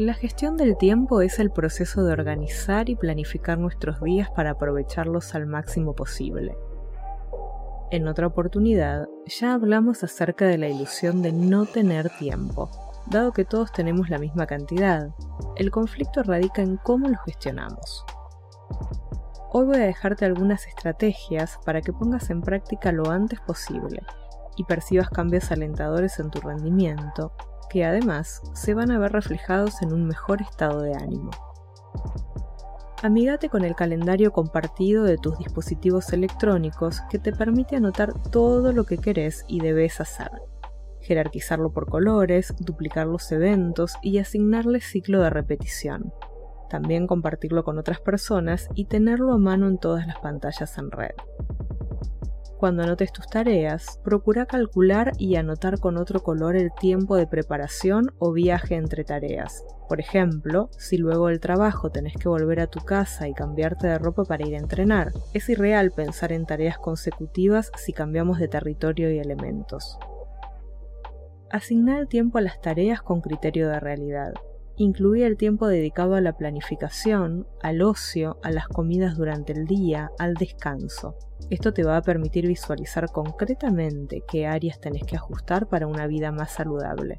La 0.00 0.14
gestión 0.14 0.56
del 0.56 0.78
tiempo 0.78 1.20
es 1.20 1.38
el 1.40 1.50
proceso 1.50 2.02
de 2.02 2.14
organizar 2.14 2.88
y 2.88 2.96
planificar 2.96 3.58
nuestros 3.58 4.00
días 4.00 4.30
para 4.30 4.52
aprovecharlos 4.52 5.34
al 5.34 5.44
máximo 5.44 5.94
posible. 5.94 6.56
En 7.90 8.08
otra 8.08 8.26
oportunidad 8.26 9.10
ya 9.26 9.52
hablamos 9.52 10.02
acerca 10.02 10.46
de 10.46 10.56
la 10.56 10.68
ilusión 10.68 11.20
de 11.20 11.32
no 11.32 11.66
tener 11.66 12.08
tiempo, 12.16 12.70
dado 13.10 13.32
que 13.32 13.44
todos 13.44 13.72
tenemos 13.72 14.08
la 14.08 14.16
misma 14.16 14.46
cantidad. 14.46 15.10
El 15.56 15.70
conflicto 15.70 16.22
radica 16.22 16.62
en 16.62 16.78
cómo 16.78 17.06
lo 17.06 17.18
gestionamos. 17.26 18.06
Hoy 19.52 19.66
voy 19.66 19.76
a 19.76 19.80
dejarte 19.80 20.24
algunas 20.24 20.66
estrategias 20.66 21.58
para 21.66 21.82
que 21.82 21.92
pongas 21.92 22.30
en 22.30 22.40
práctica 22.40 22.90
lo 22.90 23.10
antes 23.10 23.38
posible 23.42 24.02
y 24.56 24.64
percibas 24.64 25.10
cambios 25.10 25.52
alentadores 25.52 26.18
en 26.20 26.30
tu 26.30 26.40
rendimiento, 26.40 27.34
que 27.70 27.84
además 27.84 28.42
se 28.52 28.74
van 28.74 28.90
a 28.90 28.98
ver 28.98 29.12
reflejados 29.12 29.80
en 29.80 29.92
un 29.92 30.06
mejor 30.06 30.42
estado 30.42 30.82
de 30.82 30.94
ánimo. 30.94 31.30
Amígate 33.02 33.48
con 33.48 33.64
el 33.64 33.74
calendario 33.74 34.30
compartido 34.30 35.04
de 35.04 35.16
tus 35.16 35.38
dispositivos 35.38 36.12
electrónicos 36.12 37.00
que 37.08 37.18
te 37.18 37.32
permite 37.32 37.76
anotar 37.76 38.12
todo 38.30 38.72
lo 38.72 38.84
que 38.84 38.98
querés 38.98 39.46
y 39.48 39.60
debes 39.60 40.02
hacer. 40.02 40.30
Jerarquizarlo 41.00 41.72
por 41.72 41.88
colores, 41.88 42.54
duplicar 42.58 43.06
los 43.06 43.32
eventos 43.32 43.94
y 44.02 44.18
asignarle 44.18 44.82
ciclo 44.82 45.22
de 45.22 45.30
repetición. 45.30 46.12
También 46.68 47.06
compartirlo 47.06 47.64
con 47.64 47.78
otras 47.78 48.00
personas 48.00 48.68
y 48.74 48.84
tenerlo 48.84 49.32
a 49.32 49.38
mano 49.38 49.66
en 49.66 49.78
todas 49.78 50.06
las 50.06 50.18
pantallas 50.18 50.76
en 50.76 50.90
red. 50.90 51.14
Cuando 52.60 52.82
anotes 52.82 53.10
tus 53.10 53.26
tareas, 53.26 53.98
procura 54.04 54.44
calcular 54.44 55.12
y 55.16 55.36
anotar 55.36 55.80
con 55.80 55.96
otro 55.96 56.22
color 56.22 56.56
el 56.56 56.70
tiempo 56.74 57.16
de 57.16 57.26
preparación 57.26 58.12
o 58.18 58.34
viaje 58.34 58.74
entre 58.74 59.02
tareas. 59.02 59.64
Por 59.88 59.98
ejemplo, 59.98 60.68
si 60.76 60.98
luego 60.98 61.28
del 61.28 61.40
trabajo 61.40 61.88
tenés 61.88 62.18
que 62.18 62.28
volver 62.28 62.60
a 62.60 62.66
tu 62.66 62.80
casa 62.80 63.28
y 63.28 63.32
cambiarte 63.32 63.86
de 63.86 63.96
ropa 63.96 64.24
para 64.24 64.46
ir 64.46 64.56
a 64.56 64.58
entrenar, 64.58 65.10
es 65.32 65.48
irreal 65.48 65.90
pensar 65.90 66.32
en 66.32 66.44
tareas 66.44 66.76
consecutivas 66.76 67.72
si 67.76 67.94
cambiamos 67.94 68.38
de 68.38 68.48
territorio 68.48 69.10
y 69.10 69.18
elementos. 69.18 69.98
Asignar 71.50 71.98
el 71.98 72.08
tiempo 72.08 72.36
a 72.36 72.42
las 72.42 72.60
tareas 72.60 73.00
con 73.00 73.22
criterio 73.22 73.70
de 73.70 73.80
realidad 73.80 74.34
incluía 74.76 75.26
el 75.26 75.36
tiempo 75.36 75.66
dedicado 75.66 76.14
a 76.14 76.20
la 76.20 76.36
planificación, 76.36 77.46
al 77.62 77.82
ocio, 77.82 78.38
a 78.42 78.50
las 78.50 78.68
comidas 78.68 79.16
durante 79.16 79.52
el 79.52 79.66
día, 79.66 80.10
al 80.18 80.34
descanso. 80.34 81.16
Esto 81.50 81.72
te 81.72 81.84
va 81.84 81.96
a 81.96 82.02
permitir 82.02 82.46
visualizar 82.46 83.10
concretamente 83.10 84.22
qué 84.28 84.46
áreas 84.46 84.80
tenés 84.80 85.04
que 85.04 85.16
ajustar 85.16 85.68
para 85.68 85.86
una 85.86 86.06
vida 86.06 86.32
más 86.32 86.52
saludable. 86.52 87.18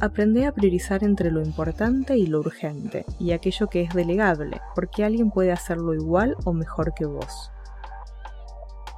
Aprende 0.00 0.44
a 0.44 0.52
priorizar 0.52 1.04
entre 1.04 1.30
lo 1.30 1.40
importante 1.40 2.16
y 2.16 2.26
lo 2.26 2.40
urgente, 2.40 3.04
y 3.18 3.32
aquello 3.32 3.68
que 3.68 3.82
es 3.82 3.94
delegable, 3.94 4.60
porque 4.74 5.04
alguien 5.04 5.30
puede 5.30 5.52
hacerlo 5.52 5.94
igual 5.94 6.36
o 6.44 6.52
mejor 6.52 6.94
que 6.94 7.06
vos. 7.06 7.50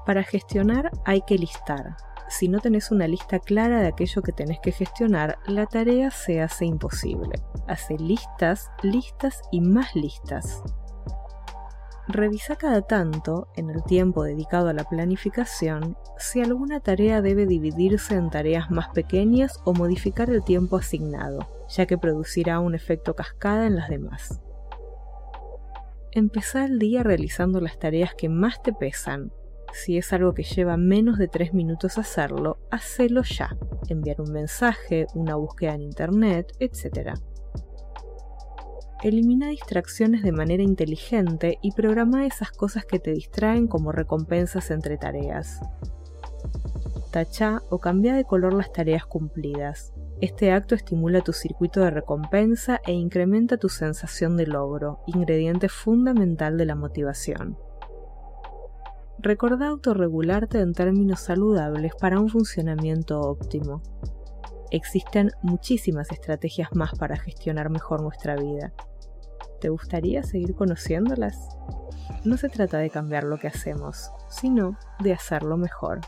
Para 0.07 0.23
gestionar 0.23 0.91
hay 1.05 1.21
que 1.23 1.37
listar, 1.37 1.97
si 2.29 2.49
no 2.49 2.61
tenés 2.61 2.91
una 2.91 3.07
lista 3.07 3.39
clara 3.39 3.81
de 3.81 3.89
aquello 3.89 4.23
que 4.23 4.33
tenés 4.33 4.59
que 4.61 4.73
gestionar, 4.73 5.39
la 5.47 5.67
tarea 5.67 6.11
se 6.11 6.41
hace 6.41 6.65
imposible. 6.65 7.41
Hace 7.69 7.97
listas, 7.99 8.71
listas 8.83 9.41
y 9.53 9.61
más 9.61 9.95
listas. 9.95 10.63
Revisa 12.09 12.55
cada 12.55 12.83
tanto, 12.83 13.49
en 13.57 13.71
el 13.71 13.83
tiempo 13.83 14.23
dedicado 14.23 14.69
a 14.69 14.73
la 14.73 14.85
planificación, 14.85 15.97
si 16.19 16.41
alguna 16.41 16.81
tarea 16.81 17.21
debe 17.21 17.47
dividirse 17.47 18.15
en 18.15 18.31
tareas 18.31 18.71
más 18.71 18.89
pequeñas 18.91 19.61
o 19.65 19.73
modificar 19.73 20.31
el 20.31 20.45
tiempo 20.45 20.77
asignado, 20.77 21.41
ya 21.69 21.87
que 21.87 21.99
producirá 21.99 22.61
un 22.61 22.77
efecto 22.77 23.15
cascada 23.15 23.67
en 23.67 23.75
las 23.75 23.89
demás. 23.89 24.41
Empezá 26.13 26.65
el 26.65 26.79
día 26.79 27.03
realizando 27.03 27.61
las 27.61 27.79
tareas 27.79 28.15
que 28.15 28.29
más 28.29 28.63
te 28.63 28.73
pesan 28.73 29.33
si 29.77 29.99
es 29.99 30.13
algo 30.13 30.35
que 30.35 30.43
lleva 30.43 30.77
menos 30.77 31.19
de 31.19 31.29
3 31.29 31.55
minutos 31.55 31.99
hacerlo, 31.99 32.59
hacelo 32.71 33.23
ya. 33.23 33.57
Enviar 33.89 34.21
un 34.21 34.33
mensaje, 34.33 35.07
una 35.15 35.37
búsqueda 35.37 35.75
en 35.75 35.83
internet, 35.83 36.53
etc. 36.59 37.15
Elimina 39.03 39.49
distracciones 39.49 40.23
de 40.23 40.33
manera 40.33 40.63
inteligente 40.63 41.59
y 41.63 41.73
programa 41.73 42.27
esas 42.27 42.51
cosas 42.51 42.87
que 42.87 42.99
te 42.99 43.13
distraen 43.13 43.69
como 43.69 43.93
recompensas 43.93 44.71
entre 44.71 44.97
tareas. 44.97 45.61
Tacha 47.13 47.63
o 47.71 47.79
cambia 47.79 48.15
de 48.15 48.25
color 48.25 48.55
las 48.55 48.73
tareas 48.73 49.05
cumplidas. 49.05 49.93
Este 50.21 50.51
acto 50.51 50.75
estimula 50.75 51.21
tu 51.21 51.35
circuito 51.35 51.81
de 51.81 51.91
recompensa 51.91 52.81
e 52.87 52.93
incrementa 52.93 53.59
tu 53.59 53.69
sensación 53.69 54.39
de 54.39 54.47
logro, 54.47 55.01
ingrediente 55.07 55.69
fundamental 55.69 56.57
de 56.57 56.65
la 56.65 56.75
motivación. 56.75 57.59
Recordá 59.27 59.67
autorregularte 59.67 60.61
en 60.61 60.73
términos 60.73 61.19
saludables 61.19 61.93
para 62.01 62.21
un 62.21 62.29
funcionamiento 62.29 63.21
óptimo. 63.21 63.83
Existen 64.71 65.33
muchísimas 65.43 66.13
estrategias 66.13 66.69
más 66.77 66.97
para 66.97 67.17
gestionar 67.17 67.69
mejor 67.69 68.03
nuestra 68.03 68.37
vida. 68.37 68.73
¿Te 69.61 69.69
gustaría 69.69 70.23
seguir 70.23 70.55
conociéndolas? 70.55 71.37
No 72.25 72.37
se 72.37 72.49
trata 72.49 72.79
de 72.79 72.89
cambiar 72.89 73.25
lo 73.25 73.37
que 73.39 73.49
hacemos, 73.49 74.13
sino 74.29 74.79
de 75.03 75.15
hacerlo 75.15 75.57
mejor. 75.57 76.03